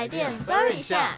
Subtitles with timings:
[0.00, 1.14] 台电 Burn 一下，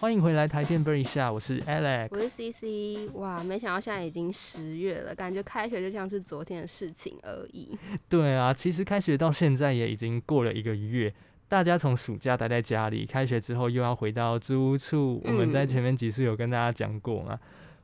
[0.00, 3.08] 欢迎回来台电 Burn 一下，我是 Alex，我是 CC。
[3.14, 7.78] 哇，没想到现在已经十月了，感觉开学就像是昨天的事情而已。
[8.08, 11.14] 对啊，其实开学到现在也已经过了一个月，
[11.46, 15.22] 大家从暑假待在家里，开学之后又要回到租屋处。
[15.24, 17.38] 我们在前面几次有跟大家讲过嘛。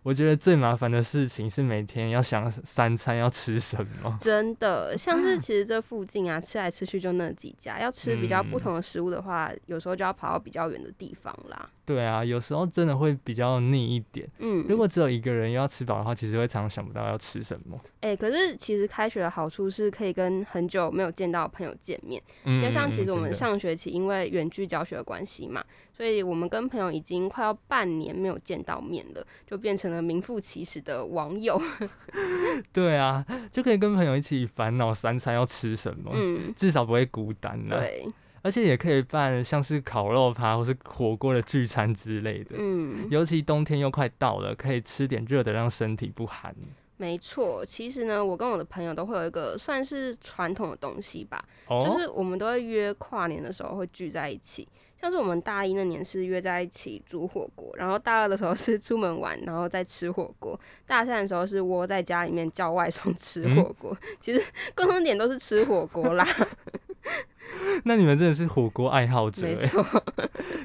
[0.06, 4.16] 我觉得最麻烦的事情是每天要想三餐要吃什么。
[4.20, 11.68] 真的，像是其实这附近啊，吃来吃去就那几家，要吃比较不同的食物的话，有时候就要跑到比较远的地方啦。
[11.84, 14.28] 对啊，有时候真的会比较腻一点。
[14.38, 17.76] 嗯，如果只有一个人要吃饱的话，其实会常常想不到要吃什么。
[18.00, 22.22] 哎，可是其实开学的好处是可以跟很久没有见到的朋友见面，
[22.60, 31.60] 加上其实我们上学期因为远距教学的关系嘛，所以我们跟朋友已经快要半年没有见到面了，就变成了名副其实的网友。
[32.72, 37.78] 对啊，就可以跟朋友一起烦恼三餐要吃什么，嗯，至少不会孤单呢。
[37.78, 38.06] 对。
[38.42, 46.54] 而且也可以办像是烤肉趴或是火锅的聚餐之类的，嗯，尤其冬天又快到了，可以吃点热的，让身体不寒。
[46.98, 54.66] 没错，其实呢，我跟我的朋友都会有一个算是传统的东西吧，就是我们都会约跨年的时候会聚在一起。
[54.98, 60.58] 像是我们大一那年是约在一起煮火锅，然后大二的时候是出门玩，然后再吃火锅。
[60.86, 63.94] 大三的时候是窝在家里面叫外送吃火锅。
[64.18, 64.42] 其实
[64.74, 66.26] 共同点都是吃火锅啦。
[67.84, 69.84] 那你们真的是火锅爱好者，没错。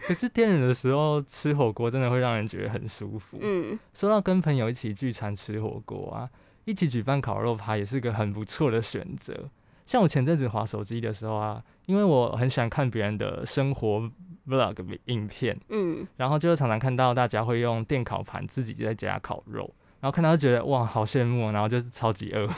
[0.08, 3.38] 可是天冷的时候吃火锅真的会让人觉得很舒服。
[3.40, 6.30] 嗯，说到跟朋友一起聚餐吃火锅啊，
[6.66, 9.50] 一起举办烤肉趴也是个很不错的选择。
[9.86, 14.10] 像我前阵子划手机的时候啊，因为我很喜欢看别人的生活
[14.48, 22.50] vlog 影片，嗯，然后就常常看到大家会用电烤盘自己在家烤肉，然后看到觉得哇好羡慕，然后就超级饿。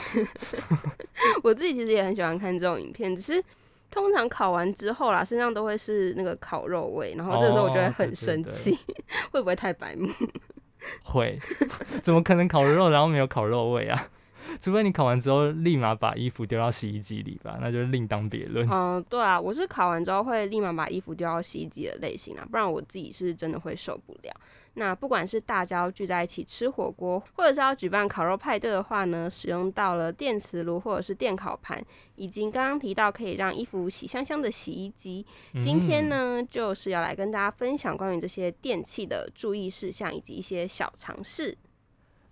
[1.42, 3.44] 我自己其实也很喜欢看这种影片，只是。
[3.94, 8.76] 通常烤完之后啦，身上都会是那个烤肉味，然后这个时候我就会很生气，
[9.30, 10.08] 会不会太白目？
[11.04, 11.38] 会，
[12.02, 14.08] 怎么可能烤肉然后没有烤肉味啊？
[14.60, 18.68] 除非你考完之后立马把衣服丢到洗衣机里吧，那就另当别论。
[18.70, 24.34] 嗯，对啊，我是考完之后会立马把衣服丢到洗衣机的类型啊，不然我自己是真的会受不了。
[24.76, 31.80] 那不管是大家聚在一起吃火锅，或者是要举办烤肉派对的话呢，使用到了电磁炉或者是电烤盘，
[32.16, 35.24] 以及刚刚提到可以让衣服洗香香的洗衣机。
[35.62, 41.56] 今天呢，就是要来跟大家分享关于这些电器的注意事项以及一些小常识。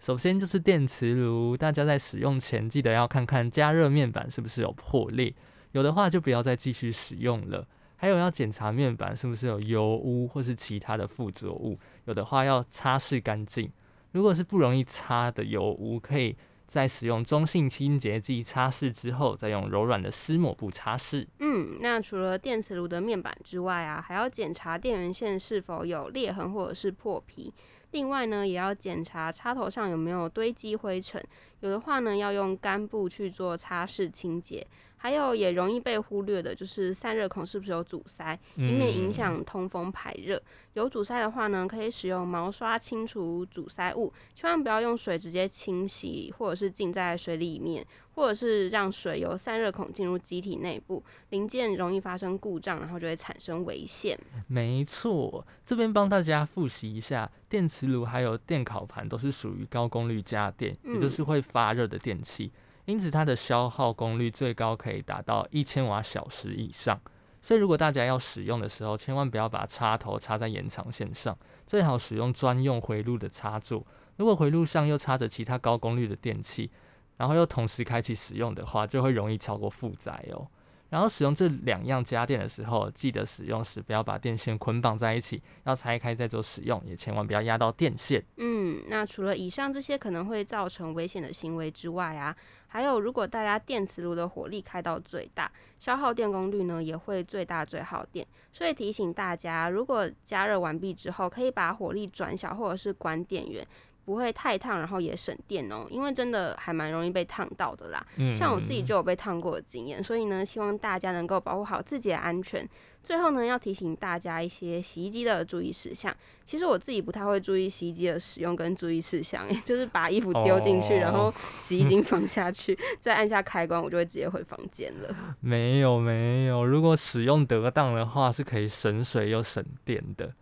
[0.03, 5.33] 首先就是电磁炉，大家在使用前记得要看看加热面板是不是有破裂，
[5.71, 7.65] 有的话就不要再继续使用了。
[7.95, 13.71] 还有要检查面板是不是有油污或是其他的附着物，有的话要擦拭干净。
[14.11, 16.37] 如果是不容易擦的油污，可以
[16.73, 21.27] 在使用中性清洁剂擦拭之后，再用柔软的湿抹布擦拭。
[21.41, 27.53] 嗯，那除了电磁炉的面板之外啊，还要检查电源线是否有裂痕或者是破皮。
[27.91, 31.23] 另外呢，也要检查插头上有没有堆积灰尘，
[31.61, 34.67] 有的话呢，要用干布去做擦拭清洁。
[35.03, 40.41] 还有也容易被忽略的就是散热孔是不是有阻塞，以免影响通风排热。
[40.75, 54.17] 有阻塞的话呢，可以使用毛刷清除阻塞物，千万不要用水直接清洗，或者是浸在水里面，或者是让水由散热孔进入机体内部，零件容易发生故障，然后就会产生危险。
[54.47, 62.53] 没错，这边帮大家复习一下，电磁炉还有电烤盘都是属于高功率家电，也就是会发热的电器。
[62.93, 67.01] 因此，它的消耗功率最高可以达到一千瓦小时以上。
[67.41, 71.35] 所以，如果大家要使用的时候，千万不要把插头插在延长线上，
[71.67, 73.83] 最好使用专用回路的插座。
[74.19, 76.71] 如果回路上又插着其他高功率的电器，
[77.17, 80.47] 然后又同时开启使用的话，就会容易超过负载哦。
[80.91, 88.23] 然后使用这两样家电的时候，记得使用时不要把电线捆绑在一起，要拆开再做使用，也千万不要压到电线。
[88.37, 88.52] 嗯，
[88.89, 92.35] 那除了以上这些可能会造成危险的行为之外啊，
[92.69, 103.67] 还有如果大家电磁炉的火力开到最大，消耗电功率呢也会最大最耗电，所以提醒大家，如果加热完毕之后，可以把火力转小或者是关电源。
[104.05, 108.05] 不会太烫，然后也省电哦，因为真的还蛮容易被烫到的啦。
[108.37, 112.69] 像我自己就有被烫过的经验，所以呢，希望大家能够保护好自己的安全。
[113.03, 116.15] 最后呢，要提醒大家一些洗衣机的注意事项。
[116.47, 125.15] 其实我自己不太会注意洗衣机的使用跟注意事项， 就是把衣服丢进去，然后洗衣机放下去， 再按下开关，我就会直接回房间了。
[125.41, 130.33] 没有没有，如果使用得当的话，是可以省水又省电的。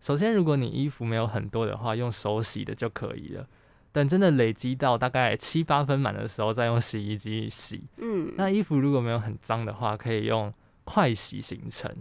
[0.00, 3.46] 首先，如果你衣服没有很多的话，用手洗的就可以了。
[3.92, 7.84] 等真的累积到大概七八分满的时候，再用洗衣机洗。
[7.98, 10.52] 嗯，那衣服如果没有很脏的话，可以用
[10.84, 11.94] 快洗行程。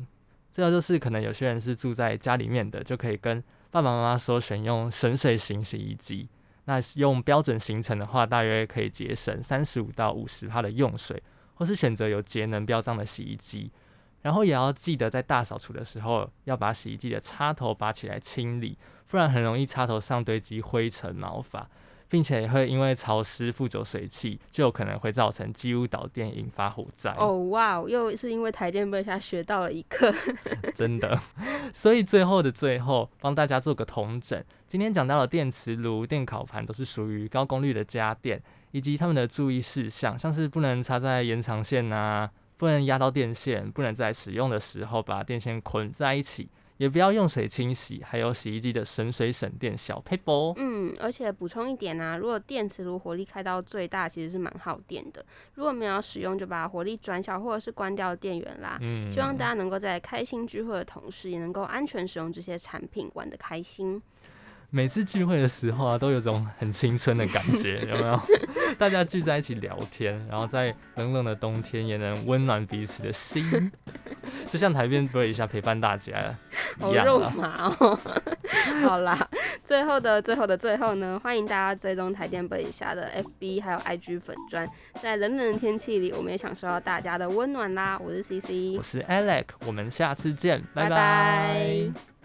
[0.52, 6.30] 这个就是可能有些人是住在家里面的，就可以跟爸爸妈妈说选用省水型洗衣机。
[6.66, 11.22] 那用标准行程的话，大约可以节省三十五到五十帕的用水，
[11.56, 13.72] 或是选择有节能标章的洗衣机。
[14.22, 18.78] 然后也要记得在大扫除的时候，要把洗衣机的插头拔起来清理，
[19.08, 21.68] 不然很容易插头上堆积灰尘毛发。
[22.12, 27.14] 并且会因为潮湿附着水汽，就有可能会造成机屋导电，引发火灾。
[27.20, 30.12] 哦哇，又是因为台电被下学到了一课，
[30.74, 31.20] 真的。
[31.72, 34.44] 所以最后的最后，帮大家做个统整。
[34.66, 38.42] 今天讲到的电磁炉、电烤盘都是属于高功率的家电，
[38.72, 42.28] 以及他们的注意事项，像是不能插在延长线啊，
[42.60, 46.50] 不能压到电线，不能在使用的时候把电线捆在一起。
[46.76, 50.54] 也不要用水清洗，还有洗衣机的省水省电小 paper。
[50.56, 55.26] 嗯，而且补充一点啊，如果电磁炉火力开到最大，其实是蛮耗电的。
[55.56, 58.78] 如果没有使用，就把火力转小或者是关掉电源啦。
[58.82, 64.02] 嗯，希望大家能够在开心聚会的同时，也能够安全使用这些产品，玩得开心。
[64.72, 68.20] 每次聚会的时候啊，都有种很青春的感觉，有没有？
[68.78, 73.72] 大家聚在一起聊天，然后在冷冷的冬天也能温暖彼此的心，
[74.50, 76.34] 就像台边播一下陪伴大家
[76.80, 78.00] 好肉麻哦。
[78.88, 79.28] 好啦，
[79.64, 84.70] 最后的最后的最后呢，欢迎大家追踪台电播一下的 FB 还有 IG 粉砖，
[85.02, 88.00] 在冷冷的天气里，我们也享受到大家的温暖啦。
[88.00, 92.19] 我是 CC，我是 Alex，我们下次见，拜拜。